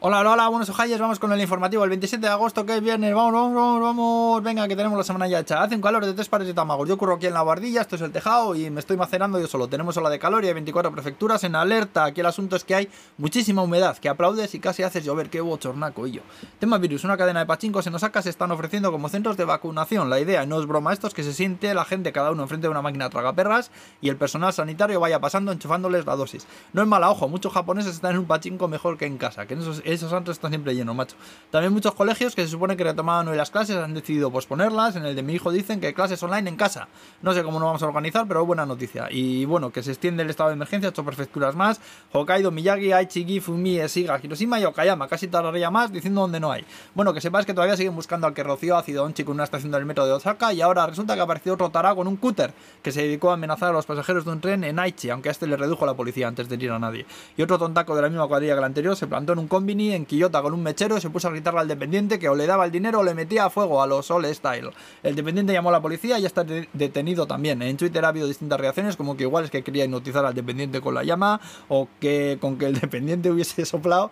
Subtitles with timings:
[0.00, 1.82] Hola, hola, hola, buenos ojalles, vamos con el informativo.
[1.82, 4.42] El 27 de agosto, que es viernes, vamos, vamos, vamos, vamos.
[4.44, 5.60] Venga, que tenemos la semana ya hecha.
[5.60, 6.88] Hace un calor de tres pares de tamagos.
[6.88, 9.48] Yo curro aquí en la guardilla, esto es el tejado y me estoy macerando yo
[9.48, 9.66] solo.
[9.66, 12.04] Tenemos ola de calor y hay 24 prefecturas en alerta.
[12.04, 15.30] Aquí el asunto es que hay muchísima humedad, que aplaudes y casi haces llover.
[15.30, 16.22] Qué bochornaco, y yo.
[16.60, 20.10] Tema virus, una cadena de pachincos en Osaka se están ofreciendo como centros de vacunación.
[20.10, 22.68] La idea, no es broma esto, es que se siente la gente cada uno enfrente
[22.68, 26.46] de una máquina tragaperras y el personal sanitario vaya pasando enchufándoles la dosis.
[26.72, 29.54] No es mala, ojo, muchos japoneses están en un pachinko mejor que en casa, que
[29.54, 31.16] en esos santos están siempre lleno, macho.
[31.50, 34.96] También muchos colegios que se supone que retomaban hoy las clases han decidido posponerlas.
[34.96, 36.88] En el de mi hijo dicen que clases online en casa.
[37.22, 39.08] No sé cómo nos vamos a organizar, pero buena noticia.
[39.10, 41.80] Y bueno, que se extiende el estado de emergencia, ocho prefecturas más.
[42.12, 45.08] Hokkaido, Miyagi, Aichi, Fumi, Esiga, Hiroshima y Okayama.
[45.08, 46.64] Casi tardaría más diciendo donde no hay.
[46.94, 49.44] Bueno, que sepáis que todavía siguen buscando al que roció ácido un chico en una
[49.44, 50.52] estación del metro de Osaka.
[50.52, 53.34] Y ahora resulta que ha aparecido otro tará con un cúter que se dedicó a
[53.34, 55.94] amenazar a los pasajeros de un tren en Aichi, aunque a este le redujo la
[55.94, 57.06] policía antes de ir a nadie.
[57.36, 59.48] Y otro tontaco de la misma cuadrilla que el anterior se plantó en un
[59.80, 62.64] en Kyoto con un mechero se puso a gritarle al dependiente que o le daba
[62.64, 64.70] el dinero o le metía a fuego a los All Style.
[65.02, 67.62] El dependiente llamó a la policía y está detenido también.
[67.62, 70.80] En Twitter ha habido distintas reacciones, como que igual es que quería hipnotizar al dependiente
[70.80, 74.10] con la llama o que con que el dependiente hubiese soplado.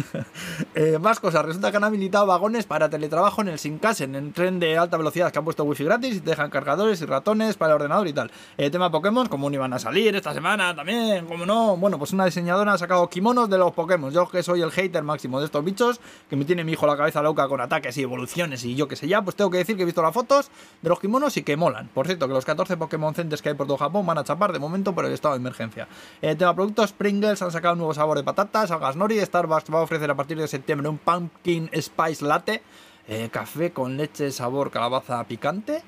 [0.74, 4.58] eh, más cosas, resulta que han habilitado vagones para teletrabajo en el Shinkansen, en tren
[4.60, 7.72] de alta velocidad que han puesto wifi gratis y te dejan cargadores y ratones para
[7.72, 8.30] el ordenador y tal.
[8.56, 11.76] El tema Pokémon, como no iban a salir esta semana también, como no.
[11.76, 14.12] Bueno, pues una diseñadora ha sacado kimonos de los Pokémon.
[14.12, 16.96] Yo que soy el hater máximo de estos bichos, que me tiene mi hijo la
[16.96, 19.76] cabeza loca con ataques y evoluciones y yo que sé ya, pues tengo que decir
[19.76, 21.88] que he visto las fotos de los kimonos y que molan.
[21.88, 24.52] Por cierto, que los 14 Pokémon Centers que hay por todo Japón van a chapar
[24.52, 25.88] de momento por el estado de emergencia.
[26.20, 29.81] El tema productos, Pringles han sacado un nuevo sabor de patatas, algas nori, Starbucks va
[29.82, 32.62] a ofrecer a partir de septiembre un Pumpkin Spice Latte,
[33.08, 35.82] eh, café con leche sabor calabaza picante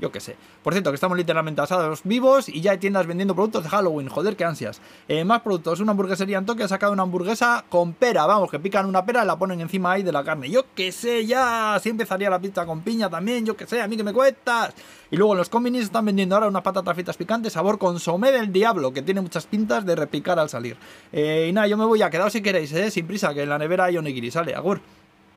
[0.00, 0.36] yo qué sé.
[0.62, 4.08] Por cierto, que estamos literalmente asados vivos y ya hay tiendas vendiendo productos de Halloween.
[4.08, 4.80] Joder, qué ansias.
[5.08, 5.80] Eh, más productos.
[5.80, 8.26] Una hamburguesería en Tokio ha sacado una hamburguesa con pera.
[8.26, 10.50] Vamos, que pican una pera y la ponen encima ahí de la carne.
[10.50, 11.78] Yo qué sé, ya.
[11.82, 13.44] Si empezaría la pizza con piña también.
[13.44, 14.74] Yo qué sé, a mí que me cuentas.
[15.10, 18.52] Y luego en los combinis están vendiendo ahora unas patatas fritas picantes sabor consomé del
[18.52, 20.76] diablo, que tiene muchas pintas de repicar al salir.
[21.12, 23.48] Eh, y nada, yo me voy a quedar si queréis, eh, sin prisa, que en
[23.48, 24.30] la nevera hay onigiri.
[24.30, 24.80] Sale, agur.